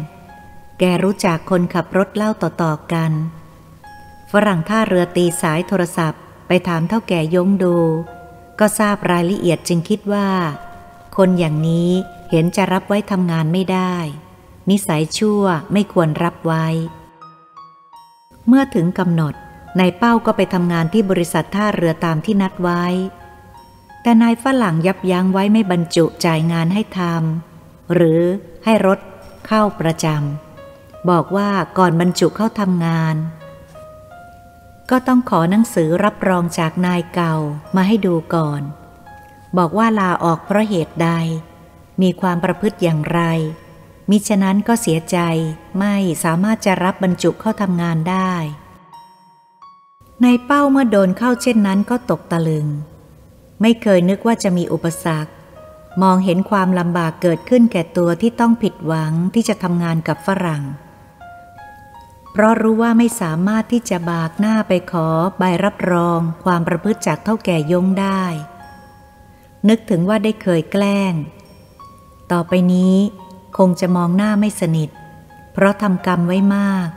[0.78, 3.12] แกรู้จักคนขับรถเล่าต่อๆกัน
[4.32, 7.76] ฝรั่งท่าเรือตีสายโทรศัพท์ ไปถามเท่าแก่ยงดู
[8.58, 10.28] ก็ทราบรายละเอียดจึงคิดว่า
[11.16, 11.90] คนอย่างนี้
[12.30, 13.96] เห็นจะรับไว้ทำงานไม่ได้
[14.70, 16.66] นิสัยชั่วไม่ควรรับไว้
[18.46, 19.34] เมื่อถึงกำหนด
[19.78, 22.84] นายเป้าก็ไปทำงานที่บริษัทท่าเรือตามที่นัดไว้
[24.02, 28.20] แต่นายฝรั่งยับยั้งไว้ไม่บรรจุจ่ายงานให้ทำหรือ
[28.64, 28.98] ให้รถ
[29.46, 33.16] เข้าประจำบอกว่าก่อนบรรจุเข้าทำงาน
[34.90, 37.34] ก็ต้องขอหนังสือรับรองจากนายเก่า
[37.76, 38.62] มาให้ดูก่อน
[39.58, 41.10] บอกว่าลาออกเพราะเหตุใด
[42.02, 43.20] มีความประพฤติอย่างไร
[44.10, 45.18] มิฉะนั้นก็เสียใจ
[45.78, 48.32] ไม่สามารถจะรับบรรจุเข้าทำงานได้
[50.22, 52.66] ในเป้าเมื่อโดนเข้าเช่นนั้นก็ตกตะลึง
[53.60, 55.30] ไม่เคยนึกว่าจะมีอุปสรรค
[56.02, 60.62] มองเห็นความลำบากเกิดขึ้นแก่ตัวที่ต้องผิดหวังที่จะทำงานกับฝรั่ง
[62.32, 68.22] เพราะรู้ว่าไม่สามารถที่จะบากหน้าไปขอใบรับรอง ความประพฤติจากเท่าแก่ยงได้
[69.68, 71.12] นึกถึงว่าได้เคยแกล้ง
[72.32, 72.96] ต่อไปนี้
[73.58, 74.90] คงจะมองหน้าไม่สนิท
[75.52, 76.88] เพราะทำกรรมไว้มาก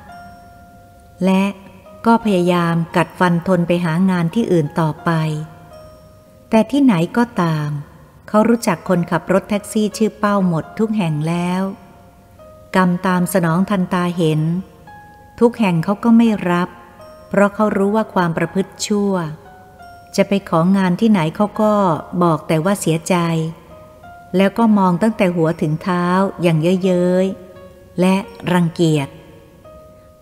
[1.25, 1.43] และ
[2.05, 5.11] ก็พยายามกัดฟันทนไปหางานที่อื่นต่อไป
[6.49, 7.69] แต่ที่ไหนก็ตาม
[8.27, 11.61] เขารู้จักคนขับรถแท็กซี่ชื่อเป้าหมดทุกแห่งแล้ว
[12.75, 14.41] กรรมตามสนองทันตาเห็น
[15.39, 16.69] ทุกแห่งเขาก็ไม่รับ
[17.29, 19.13] เพราะเขารู้ว่าความประพฤติชั่ว
[20.15, 21.73] จะไปของานที่ไหนเขาก็
[22.23, 23.15] บอกแต่ว่าเสียใจ
[24.37, 26.05] แล้วก็มองตั้งแต่หัวถึงเท้า
[26.41, 28.15] อย่างเย้ยๆและ
[28.53, 29.09] รังเกียจ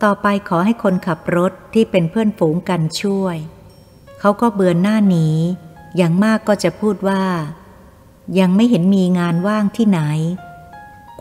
[0.04, 3.38] ต่อไปขอให้คนขับรถที่เป็นเพื่อนฝูงกันช่วย
[4.20, 5.28] เขาก็เบือนหน้าหนี
[5.98, 7.24] อย่างมากก็จะพูดว่า
[8.40, 10.02] ยังไม่เห็นมีงานว่างที่ไหน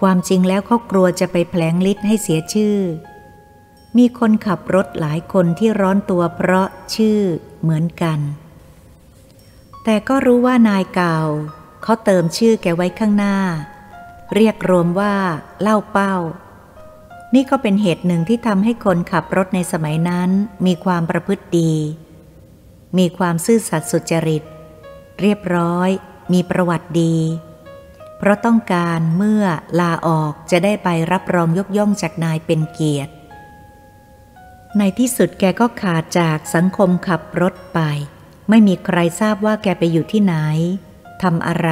[0.00, 2.78] ความจริงแล้วเขากลัวจะไปแผลงฤทธิ์ให้เสียชื่อ
[3.96, 7.20] มีคนขับรถหลายคนที่ร้อนตัวเพราะชื่อ
[7.62, 8.18] เหมือนกัน
[9.84, 11.18] แต่ก็รู้ว่านายเก่า
[11.82, 13.36] เขาเติมชื่อแกไว้ข้างหน้า
[14.34, 15.14] เรียกรวมว่า
[15.60, 16.14] เล่าเป้า
[17.36, 20.30] นี่ก็เป็นเหตุหนึ่งที่ทำให้คนขับรถในสมัยนั้น
[20.66, 21.72] มีความประพฤติดี
[22.98, 24.42] มีความซื่อสัตย์สุจริต
[25.20, 25.88] เรียบร้อย
[26.32, 27.16] มีประวัติดี
[28.18, 29.44] เพราะต้องการเมื่อ
[29.80, 33.12] ลาออกจะได้ไปรับรองยกย่องจากนายเป็นเกียรติ
[34.78, 37.80] ในที่สุดแกก็ขาดจากสังคมขับรถไป
[38.48, 40.34] ไม่มีใครทราบว่าแกไปอยู่ที่ไหน
[41.22, 41.70] ทำอะไร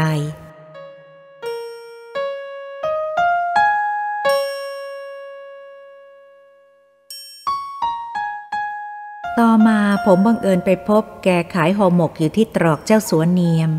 [9.40, 13.70] ต่อมาผมบังเอิญไปพบแกขายห่อหมกอยู่ที่ตรอกเจ้าสวนเนียม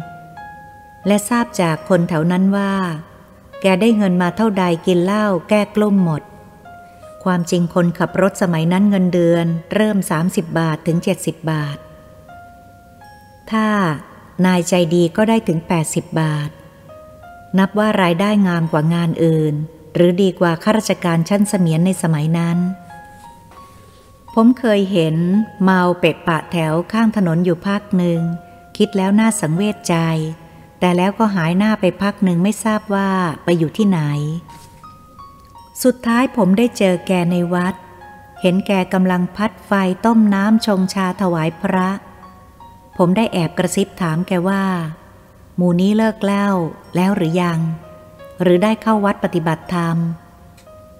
[1.08, 2.74] และทราบจากคนแถวนั้นว่า
[3.62, 6.22] แกได้เงินมาเท่าใดกินเหล้าแก้กลุ้มหมด
[7.24, 11.78] ความจริงคนขับรถสมัยนั้นเงินเดือน เริ่ม 30 บาทถึง 70 บาท
[13.52, 13.68] ถ้า
[14.46, 16.50] นายใจดีก็ได้ถึง 80 บาท
[17.58, 19.54] นับว่ารายได้งามกว่างานอื่น
[19.96, 22.58] หรือดีกว่าข้าราชการชั้นเสมียนในสมัยนั้น
[24.38, 25.16] ผมเคยเห็น
[25.64, 28.20] เมาเป็ดปะแถวข้างถนนอยู่พักหนึ่ง
[28.78, 29.96] คิดแล้วน่าสังเวชใจ
[30.80, 33.10] แต่แล้วก็หายหน้าไปพักหนึ่งไม่ทราบว่า
[33.44, 34.00] ไปอยู่ที่ไหน
[35.84, 37.76] สุดท้ายผมได้เจอแกในวัด
[38.42, 39.72] เห็นแกกำลังพัดไฟ
[40.06, 41.90] ต้มน้ำชงชาถวายพระ
[42.98, 44.64] ผมได้แอบกระซิบถามแกว่า
[45.58, 46.50] หมู่นี้เลิกเล่า
[46.96, 47.60] แล้วหรือยัง
[48.42, 49.98] หรือได้เข้าวัดปฏิบัติธรรม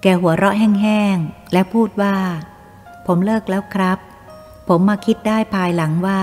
[0.02, 2.16] แกหัวเราะแห้งๆ และพูดว่า
[3.06, 3.98] ผมเลิกแล้วครับ
[4.68, 6.20] ผมมาคิดได้ภายหลังว่า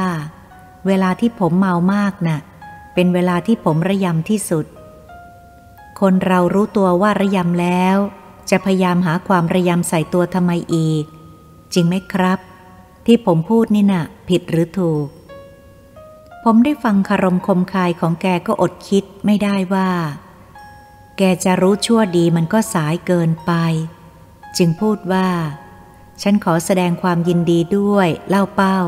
[0.88, 2.40] เวลาที่ผมเมามากนะ่ะ
[2.94, 4.66] เป็นเวลาที่ผมระยำที่สุด
[6.00, 7.98] คนเรารู้ตัวว่าระยำแล้ว
[8.50, 11.04] จะพยายามหาความระยำใส่ตัวทำไมอีก
[11.74, 12.40] จริงไหมครับ
[13.06, 15.08] ที่ผมพูดนี่นะ่ะ ผิดหรือถูก
[16.44, 19.90] ผมได้ฟังคารมคมคายของแกก็อดคิดไม่ได้ว่า
[21.18, 23.52] แกจะรู้ชั่วดีมันก็สายเกินไป
[24.58, 25.28] จึงพูดว่า
[26.22, 28.80] ฉันขอแสดงความยินดีด้วยเล่าเป้า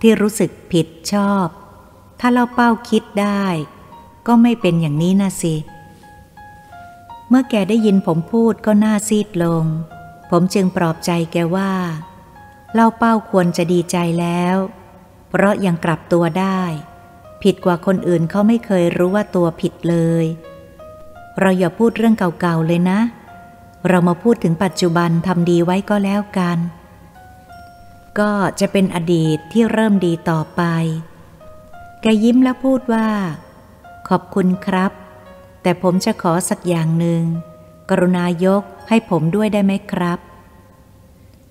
[0.00, 1.46] ที่รู้สึกผิดชอบ
[2.20, 3.44] ถ้าเล่าเป้าคิดได้
[4.26, 5.54] ก็ไม่เป็นอย่างนี้นะสิ
[7.28, 9.64] เมื่อแกได้ยินผมพูดก็หน้าซีดลง
[10.30, 11.72] ผมจึงปลอบใจแกว่า
[12.74, 14.56] เล่าเป้าควรจะดีใจแล้ว
[15.28, 16.60] เพราะยังกลับตัวได้
[17.42, 20.24] ผิดกว่าคนอื่นเขาไม่เคยรู้ว่าตัวผิดเลย
[21.40, 26.58] เราอย่าพูดเรื่องเก่าๆเลยนะเเรามาพูดถึงปัจจุบันทำดีไว้ก็แล้วกัน
[28.18, 30.62] ก็จะเป็นอดีตที่เริ่มดีต่อไป
[32.02, 33.08] แกยิ้มแล้วพูดว่า
[34.08, 34.92] ขอบคุณครับ
[35.62, 37.22] แต่ผมจะขอสักอย่างหนึ่ง
[37.90, 40.18] กรุณายกให้ผมด้วยได้ไหมครับ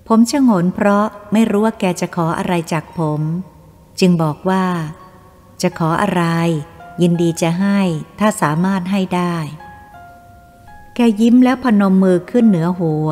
[0.08, 3.20] ผมชะงนเพราะไม่รู้ว่าแกจะขออะไรจากผม
[4.00, 4.64] จึงบอกว่า
[5.62, 6.22] จะขออะไร
[7.02, 7.80] ยินดีจะให้
[8.18, 9.36] ถ้าสามารถให้ได้
[10.98, 13.10] แกยิ้มแล้วพนมมือขึ้นเหนือหัว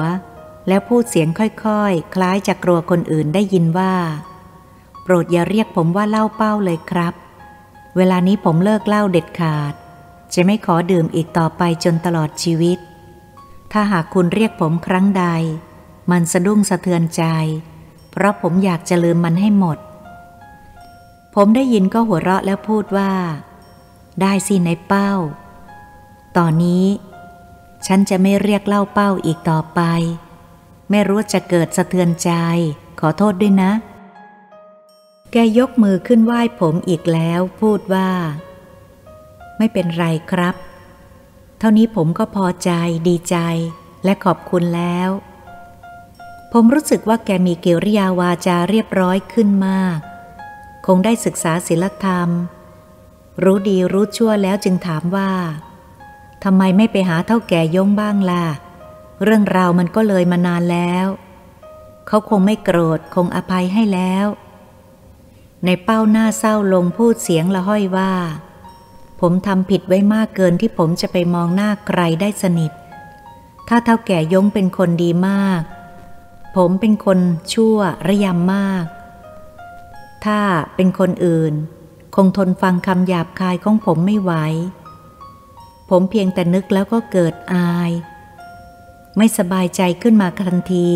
[0.69, 1.67] แล้วพูดเสียงค่อยๆค
[2.15, 3.95] คล้ายจะกลัวคนอื่นได้ยินว่า
[5.03, 7.15] โปรดอย่าเรียกผมว่าเล่าเป้าเลยครับ
[7.97, 9.75] เวลานี้ผมเลิกเล่าเด็ดขาด
[10.35, 12.79] จะไม่ขอดื่มอีกต่อไปจนตลอดชีวิต
[13.73, 15.25] ถ้าหากคุณเรียกผมครั้งใด
[16.11, 17.25] มันสะดุ้งสะเทือนใจ
[18.11, 19.79] เพราะผมอยากจะลืมมันให้หมด
[21.35, 23.13] ผมได้ยินก็หัวเราะแล้วพูดว่า
[24.21, 25.13] ได้สิในเป้า
[26.37, 26.85] ตอนนี้
[27.87, 29.81] ฉันจะไม่เรียกเล่าเป้าอีกต่อไป
[30.91, 32.31] ไม่รู้จะเกิดสะเทือนใจ
[33.01, 33.73] ขอโทษด้วยนะ
[35.33, 38.11] แกยกมือขึ้นไหว้ผมอีกแล้วพูดว่า
[39.59, 40.55] ไม่เป็นไรครับ
[41.59, 42.71] เท่านี้ผมก็พอใจ
[43.09, 43.37] ดีใจ
[44.05, 45.11] และขอบคุณแล้ว
[46.53, 49.99] ผมรู้สึกว่าแกมีกิริยาวาจาเรียบร้อยขึ้นมาก
[50.87, 52.29] คงได้ศึกษาศิลธรรม
[53.43, 55.31] รู้ดีรู้ชั่วแล้วจึงถามว่า
[56.45, 58.45] ทำไมไม่ไปหาเท่าแก่ยงบ้างล่ะ
[59.25, 61.07] เรื่องราวมันก็เลยมานานแล้ว
[62.07, 64.27] เขาคงไม่โกรธคงอภัยให้แล้ว
[65.65, 68.13] ในเป้าหน้าเศร้าลงพูดเสียงละห้อยว่า
[69.21, 72.73] ผมทำผิดไว้มากเกินที่ผมจะไปมองหน้าใครได้สนิท
[73.69, 75.63] ถ้าเท่าแก่ยงเป็นคนดีมาก
[76.57, 77.19] ผมเป็นคน
[77.53, 77.77] ชั่ว
[78.07, 78.85] ระยำมาก
[80.25, 80.41] ถ้า
[80.75, 81.53] เป็นคนอื่น
[82.15, 84.33] คงทนฟังคำหยาบคายของผมไม่ไหว
[85.91, 87.91] ผมเพียงแต่นึกแล้วก็เกิดอาย
[89.17, 90.91] ไม่สบายใจขึ้นมาทันที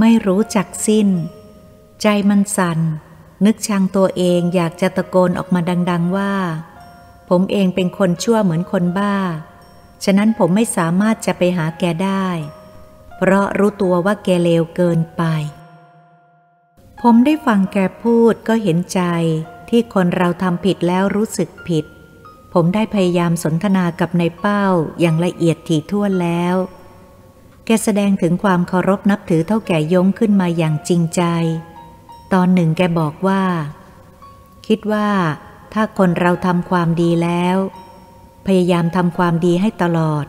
[0.00, 1.08] ไม่รู้จักสิ้น
[2.02, 2.78] ใจมันสัน่น
[3.44, 6.34] นึกชังตัวเองอยากจะตะโกนออกมาดัง ๆว่า
[7.28, 9.16] ผมเองเป็นคนชั่วเหมือนคนบ้า
[10.04, 12.28] ฉะนั้นผมไม่สามารถจะไปหาแกได้
[13.16, 15.22] เพราะรู้ตัวว่าแกเลวเกินไป
[17.00, 19.00] ผมได้ฟังแกพูดก็เห็นใจ
[19.68, 21.84] ที่คนเราทำผิดแล้วรู้สึกผิด
[22.58, 24.64] ผมได้พยายามสนทนากับในเป้า
[25.00, 26.54] อย่างละเอียดถี่ถ้วนแล้ว
[27.64, 31.22] แกแสดงถึงความเคารพนับถือเท่าแก่ยงขึ้นมาอย่างจริงใจ
[32.32, 33.42] ตอนหนึ่งแกบอกว่า
[34.66, 35.08] คิดว่า
[35.72, 37.56] ถ้าคนเราทำความดีแล้ว
[38.46, 40.26] พยายามทำความดีให้ตลอด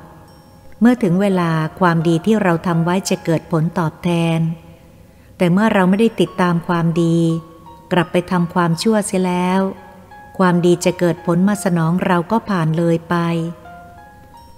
[0.80, 4.40] เมื่อถึงเวลาความดีที่เราทำไว้จะเกิดผลตอบแทน
[5.38, 7.18] แต่เมื่อเราไม่ได้ติดตามความดี
[7.92, 9.62] กลับไปทำความชั่วเสียแล้ว
[10.38, 13.16] ความดีจะเกิดผลมาสนองเราก็ผ่านเลยไป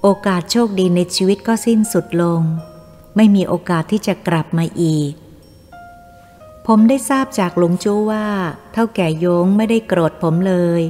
[0.01, 2.41] โอกาสโชคดีในชีวิตก็สิ้นสุดลง
[3.15, 5.13] ไม่มีโอกาสที่จะกลับมาอีก
[6.67, 8.27] ผมได้ทราบจากหลวงจู้ว่า
[8.73, 10.81] เท่าแก่ยงไม่ได้โกรธผมเลย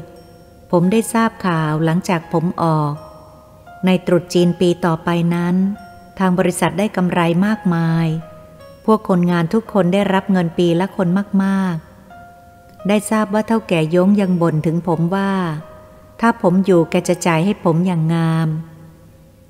[0.71, 2.93] ผมได้ทราบข่าวหลังจากผมออก
[3.86, 5.56] ในตรุษจีนปีต่อไปนั้น
[6.19, 8.08] ทางบริษัทได้กำไรมากมาย
[8.86, 11.08] พวกคนงานทุกคนได้รับเงินปีละคน
[11.43, 11.88] มากๆ
[12.87, 15.31] ได้ทราบว่าเท่าแก่ยงยังบ่นถึงผมว่า
[16.19, 18.49] ถ้าผมอยู่แกจะจ่ายให้ผมอย่างงาม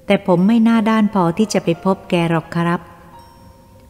[0.05, 2.81] แต่ผมไม่น่าด้านพอที่จะไปพบแกหรอกครับ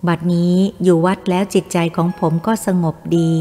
[0.08, 3.34] บัดนี้อยู่วัดแล้วจิตใจของผมก็สงบดี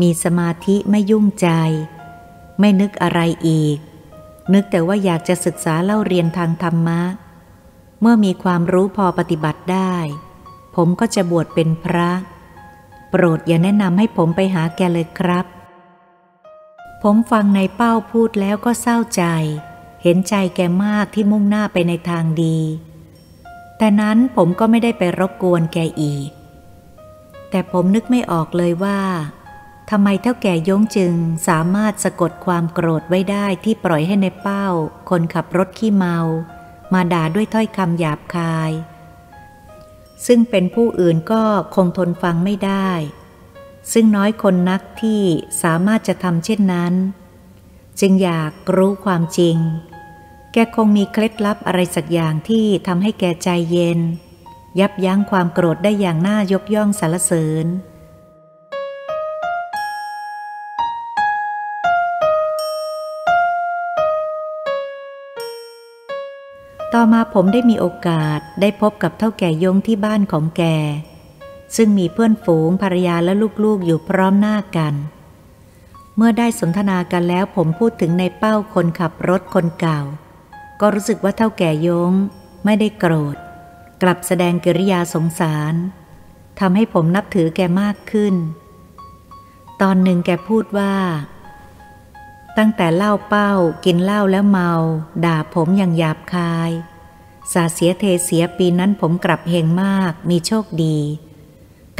[0.00, 1.48] มีสมาธิไม่ยุ่งใจ
[2.58, 3.78] ไม่นึกอะไรอีก
[4.52, 7.00] นึกแต่ว่าอยากจะศึกษาเล่าเรียนทางธรรมะ
[8.00, 9.94] เมื่อมีความรู้พอปฏิบัติได้
[10.76, 12.10] ผมก็จะบวชเป็นพระ
[13.10, 15.46] โปรดอย่าแนะนำให้ผมไปหาแกเลยครับ
[17.02, 19.24] ผมฟังในเป้าพูดแล้วก็เศร้าใจ
[20.02, 22.58] เห็นใจแกมากที่มุ่งหน้าไปในทางดี
[23.78, 26.30] แต่นั้นผมก็ไม่ได้ไปรบกวนแกอีก
[27.50, 29.00] แต่ผมนึกไม่ออกเลยว่า
[29.90, 31.14] ทำไมเท่าแก่ยงจึง
[31.48, 34.66] สามารถสะกดความโกรธไว้ได้ที่ปล่อยให้ในเป้า
[35.10, 36.18] คนขับรถขี้เมา
[36.92, 38.70] มาด่าด้วยถ้อยคำหยาบคาย
[40.26, 41.42] ซึ่งเป็นผู้อื่นก็
[41.74, 42.90] คงทนฟังไม่ได้
[43.92, 45.22] ซึ่งน้อยคนนักที่
[45.62, 46.94] สามารถจะทำเช่นนั้น
[48.00, 49.56] จึงอยากรู้ความจริง
[50.52, 54.00] แกคงมีเคล็ดลับอะไรสักอย่างที่ทำให้แกใจเย็น
[54.80, 57.66] ยับยั้งความโกรธได้อย่างน่ายกย่องสรรเสริญ
[66.94, 70.62] ต่อมาผมได้มีโอกาสได้พบกับเท่าแก่ยงที่บ้านของแก
[71.76, 73.32] ซึ่งมีเพื่อนฝูงภรรยาและ
[73.64, 74.94] ลูกๆอยู่พร้อมหน้ากัน
[76.16, 80.00] เมื่อได้สนทนากันแล้วผมพูดถึงในเป้าคนขับรถคนเก่า
[80.80, 82.12] ก็รู้สึกว่าเท่าแก่ยง
[82.64, 83.36] ไม่ได้โกรธ
[84.02, 85.74] กลับแสดงกิริยาสงสาร
[86.60, 88.34] ทำให้ผมนับถือแกมากขึ้น
[89.80, 90.94] ตอนหนึ่งแกพูดว่า
[92.58, 93.52] ตั้งแต่เล่าเป้า
[93.84, 94.72] กินเหล้าแล้วเมา
[95.24, 96.70] ด่าผมอย่างหยาบคาย
[97.52, 100.98] สาเสียเทเสียปีนั้นผมกลับเฮงมากมีโชคดี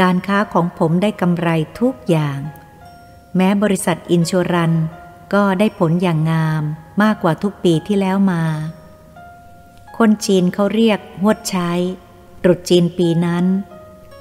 [0.00, 1.48] การค้าของผมได้กำไร
[1.80, 2.40] ทุกอย่าง
[3.36, 4.74] แม้บริษัทอินชรัน
[5.34, 6.62] ก็ได้ผลอย่างงาม
[7.02, 8.44] มากกว่าทุกปีที่แล้วมา
[9.98, 11.70] คนจีนเขาเรียกหวดใช้
[12.42, 13.44] ตรุษจีนปีนั้น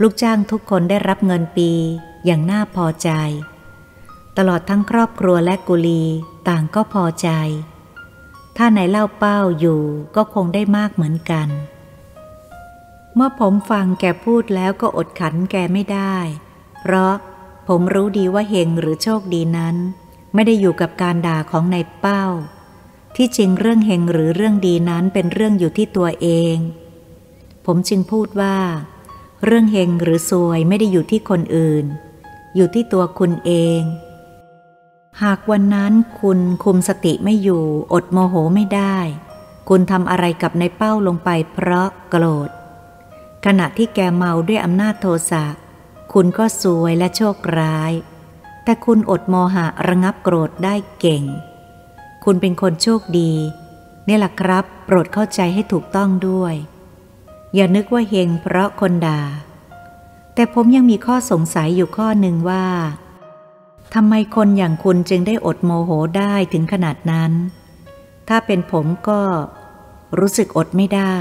[0.02, 1.72] ลูกจ้างทุกคนได้รับเงินปี
[2.26, 3.10] อย่างน่าพอใจ
[4.38, 6.04] ตลอดทั้งครอบครัวและกุลี
[6.48, 7.30] ต่างก็พอใจ
[8.58, 9.82] ถ้าไหนเล่าเป้าอยู่
[10.16, 11.48] ก็คงได้มากเหมือนกัน
[13.16, 16.16] เมื่อผมฟังแกพูดแล้วก็อดขันแกไม่ได้
[16.82, 17.14] เพราะ
[17.68, 19.76] ผมรู้ดีว่าเฮงหรือโชคดีนั้น
[20.34, 22.24] ไม่ได้อยู่กับการด่าของในเป้า
[23.16, 26.58] ที่จริงเรื่องเฮงหรือเรื่องดีนั้นเป็นเรื่องอยู่ที่ตัวเอง
[27.66, 28.58] ผมจึงพูดว่า
[29.46, 31.86] เรื่องเฮงหรือซวยไม่ได้อยู่ที่คนอื่น
[32.56, 33.82] อยู่ที่ตัวคุณเอง
[35.24, 38.98] หากวันนั้นคุณคุมสติไม่อยู่ อดโมโหไม่ได้
[39.70, 42.50] คุณทำอะไรกับในเป้าลงไปเพราะโกรธ
[43.46, 45.46] ขณะที่แกเมาด้วยอำนาจโทสะ
[46.14, 47.92] คุณก็สวยและโชคร้าย
[48.64, 51.24] แต่คุณอดโมหะระงับโกรธได้เก่ง
[52.24, 53.34] คุณเป็นคนโชคดี
[54.08, 56.56] นี่แหละครับ โปรดเข้าใจให้ถูกต้องด้วย
[57.56, 59.22] อย่านึกว่าเฮงเพราะคนด่า
[60.34, 62.66] แต่ผมยังมีข้อสงสัยอยู่ข้อหนึ่งว่า
[63.94, 67.32] ทำไมคนอย่างคุณจึงได้อดโมโหได้ถึงขนาดนั้น
[68.28, 69.22] ถ้าเป็นผมก็
[70.20, 71.18] รู้สึกอดไม่ได้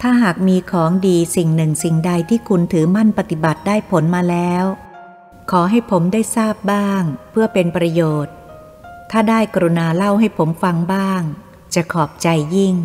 [0.00, 4.64] ถ้าหากมีของดีสิ่งหนึ่งสิ่งใดที่คุณถือมั่นปฏิบัติได้ผลมาแล้ว
[5.50, 8.34] ขอให้ผมได้ทราบบ้าง เพื่อเป็นประโยชน์
[9.10, 11.22] ถ้าได้กรุณาเล่าให้ผมฟังบ้าง
[11.74, 12.76] จะขอบใจยิ่ง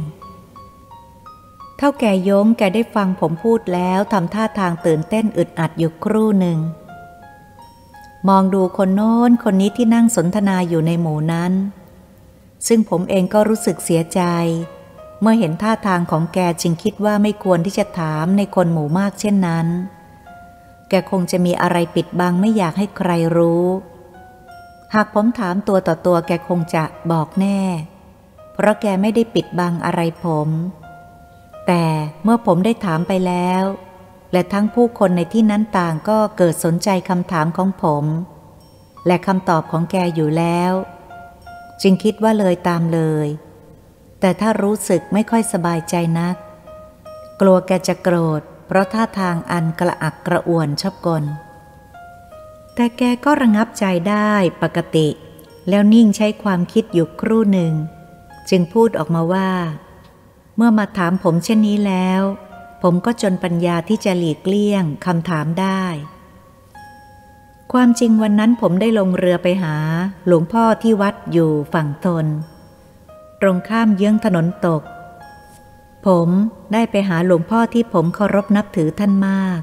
[1.78, 6.60] เท่าแก่ยงแกได้ฟังผมพูดแล้วทำท่าทางตื่นเต้นอึดอัดอยู่ครู่หนึ่ง
[8.30, 11.54] มองดูคนโน้นคนนี้ที่นั่งสนทนาอยู่ในหมู่นั้น
[12.68, 14.22] ซึ่งผมเองก็รู้สึกเสียใจ
[15.22, 19.68] เมื่อเห็นท่าทางของแกจึงคิดว่าไม่ควรที่จะถามในคนหมู่มากเช่นนั้น
[20.90, 23.66] แกคงจะมีอะไรปิดบังไม่อยากให้ใครรู้
[24.94, 27.60] หากผมถามตัวต่อตัวแกคงจะบอกแน่
[28.54, 30.50] เพราะแกไม่ได้ปิดบังอะไรผม
[31.68, 31.84] แต่
[32.24, 33.64] เมื่อผมได้ถามไปแล้ว
[34.36, 38.06] และทั้งผู้คนในที่นั้นต่างก็เกิดสนใจคำถามของผม
[39.08, 40.74] และคำตอบของแกอยู่แล้ว
[41.82, 43.28] จึงคิดว่าเลยตามเลย
[44.20, 46.36] แต่ถ้ารู้สึกไม่ค่อยสบายใจนัก
[47.42, 51.24] กลัวแกจะโกรธ เพราะท่าทางอันกระอักกระอ่วนชอบกล
[52.76, 54.32] แต่แกก็ระงับใจได้
[54.64, 55.08] ปกติ
[55.70, 57.74] แล้วนิ่งใช้ความคิดอยู่ครู่หนึ่ง
[58.50, 59.50] จึงพูดออกมาว่า
[60.56, 62.22] เมื่อมาถามผมเช่นนี้แล้ว
[62.88, 65.84] ผมก็จนปัญญาที่จะหลีกเลี่ยงคำถามได้
[67.74, 69.76] ความจริงวันนั้นผมได้ลงเรือไปหา
[70.28, 72.26] หลวงพ่อที่วัดอยู่ฝั่งตน
[73.42, 74.82] ตรงข้ามเยื้องถนนตก
[76.06, 76.30] ผม
[76.74, 79.60] ได้ไปหาหลวงพ่อที่ผมเคารพนับถือท่านมาก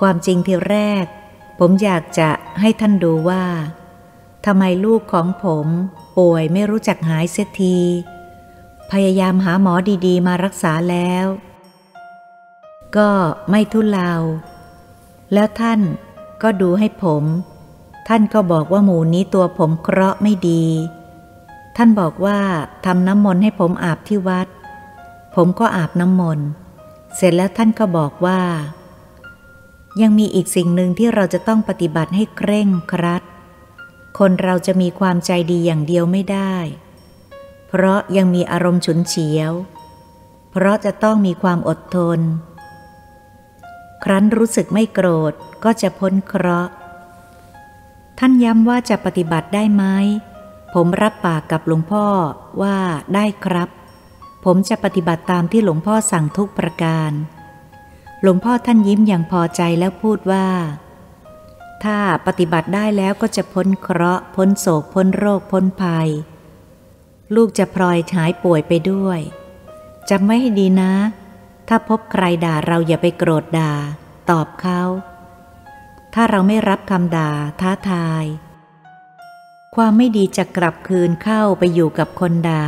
[0.00, 1.04] ความจริงที่แรก
[1.58, 2.30] ผมอยากจะ
[2.60, 3.44] ให้ท่านดูว่า
[4.46, 5.66] ทำไมลูกของผม
[6.18, 7.78] ป่วยไม่รู้จักหายเสียที
[8.92, 9.74] พยายามหาหมอ
[10.06, 11.26] ดีๆ มารักษาแล้ว
[12.96, 13.10] ก็
[13.50, 14.12] ไม่ทุเลา
[15.32, 15.80] แล้วท่าน
[16.42, 17.24] ก็ดูให้ผม
[18.08, 20.64] ท่านก็บอกว่าหมูนี้ตัวผมเคราะห์ไม่ดี
[21.76, 22.38] ท่านบอกว่า
[22.86, 24.46] ทำน้ำมนต์ให้ผมอาบที่วัด
[25.34, 26.46] ผมก็อาบน้ำมนต์
[27.16, 28.40] เสร็จแล้วท่านก็บอกว่า
[30.00, 33.22] ยังมีอีกสิ่งหนึ่งที่เราจะต้องปฏิบัติให้เคร่งครัด
[34.18, 36.54] คนเราจะมีความใจดีอย่างเดียวไม่ได้
[37.68, 39.52] เพราะยังมีอารมณ์ฉุนเฉียว
[40.50, 42.20] เพราะจะต้องมีความอดทน
[44.04, 45.32] ครั้นรู้สึกไม่โกรธ
[45.64, 46.72] ก็จะพ้นเคราะห์
[48.18, 49.84] ท่านย้ำว่าจะปฏิบัติได้ไหม
[50.74, 52.06] ผมรับปากกับหลวงพ่อ
[52.62, 52.76] ว่า
[53.14, 53.68] ได้ครับ
[54.44, 57.12] ผมจะปฏิบัติตามที่หลวงพ่อสั่งทุกประการ
[58.22, 60.46] หลวงพ่อท่านยิ้มอย่างพอใจแล้วพูดว่า
[61.84, 66.08] ถ้าปฏิบัติได้แล้วก็จะพ้นเคราะห์ พ้นโศก พ้นโรค พ้นภัย
[67.34, 69.20] ลูกจะพลอยหายป่วยไปด้วย
[70.10, 70.92] จำไว้ให้ดีนะ
[71.68, 73.72] ถ้าพบใครด่าเราอย่าไปโกรธด่า
[74.30, 74.82] ตอบเขา
[76.14, 78.24] ถ้าเราไม่รับคำด่าท้าทาย
[79.74, 82.64] ความไม่ดีจะกลับคืนเข้าไปอยู่กับคนด่า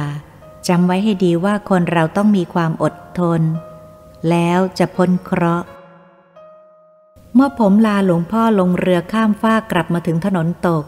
[0.68, 3.42] จำไว้ให้ดีว่าคนเราต้องมีความอดทน
[4.30, 5.66] แล้วจะพ้นเคราะห์
[7.34, 10.84] เมื่อผมลาหลวงพ่อลงเรือข้ามฟากกลับมาถึงถนนตก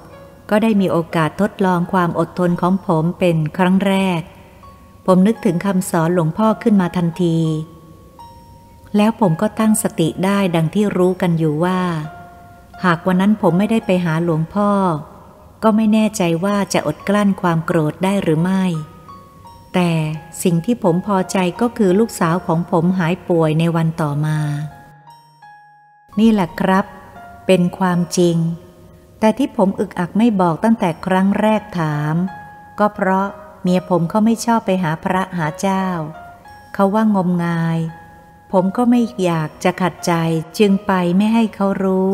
[0.50, 4.20] ก็ได้มีโอกาสทดลองความอดทนของผมเป็นครั้งแรก
[5.06, 7.38] ผมนึกถึงคำสอนหลวงพ่อขึ้นมาทันที
[8.97, 11.80] แล้วผมก็ตั้งสติได้ดังที่รู้กันอยู่ว่า
[12.84, 14.70] หากวันนั้นผมไม่ได้ไปหาหลวงพ่อ
[15.62, 18.64] ก็ไม่แน่ใจว่าจะอดกลั้นความโกรธได้หรือไม่
[19.74, 19.91] แต่
[20.43, 24.38] สิ่งที่ผมพอใจก็คือลูกสาวของผมหายป่วยในวันต่อมา
[26.18, 26.84] นี่แหละครับ
[27.47, 28.36] เป็นความจริง
[29.20, 32.14] แต่ที่ผมอึกอักไม่บอกตั้งแต่ครั้งแรกถาม
[32.78, 33.26] ก็เพราะ
[33.62, 35.86] เมียผมเขาไม่ชอบไปหาพระหาเจ้า
[36.74, 37.78] เขาว่างมงาย
[38.53, 40.12] ผมก็ไม่อยากจะขัดใจ
[40.59, 42.12] จึงไปไม่ให้เขารู้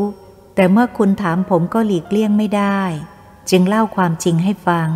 [0.54, 2.80] แต่เมื่อคุณถามผมก็หลีกเลี่ยงไม่ได้
[3.50, 4.88] จึงเล่าความจริงให้ฟัง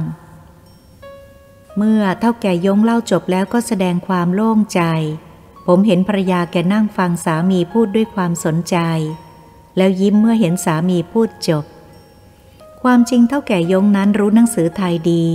[1.76, 4.82] เมื่อเท่าแก่ยงเล่าจบแล้วก็แสดงความโล่งใจ
[5.66, 8.76] ผมเห็นภรรยาแกนั่งฟังสามีพูดด้วยความสนใจ
[9.76, 11.64] แล้วยิ้มเมื่อเห็นสามีพูดจบ
[12.82, 15.26] ความจริงเท่าแก่ยงนั้นรู้หนังสือไทยดี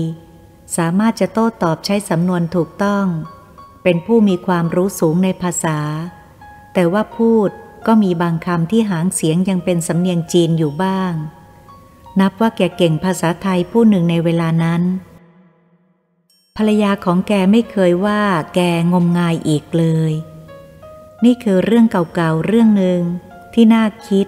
[0.78, 3.06] สามารถจะโต้ตอบใช้สำนวนถูกต้อง
[3.88, 5.80] เป็นผู้มีความรู้สูงในภาษา
[6.74, 7.50] แต่ว่าพูด
[7.88, 11.14] ก็มีบางคำที่หางเสียงยังเป็นสำเนียงจีนอยู่บ้าง
[12.20, 14.82] นับว่าแกเก่งภาษาไทยผู้หนึ่งในเวลานั้น
[16.58, 18.22] ภรรยาของแกไม่เคยว่า
[18.56, 18.60] แก
[18.94, 20.14] งมงายอีกเลย
[21.26, 23.02] นี่คือเรื่องเก่าๆเรื่องหนึ่ง
[23.54, 24.28] ที่น่าคิด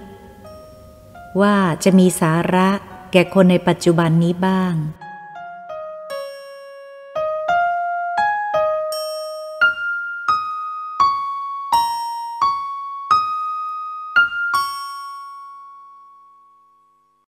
[1.41, 2.69] ว่าจะมีสาระ
[3.11, 4.73] แก่คนในปัจจุบันนี้บ้าง